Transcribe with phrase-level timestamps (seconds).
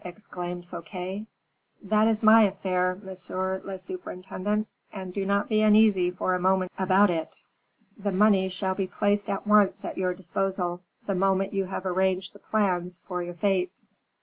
[0.03, 1.23] exclaimed Fouquet.
[1.83, 6.71] "That is my affair, monsieur le surintendant; and do not be uneasy for a moment
[6.79, 7.37] about it.
[7.99, 12.33] The money shall be placed at once at your disposal, the moment you have arranged
[12.33, 13.71] the plans of your fete."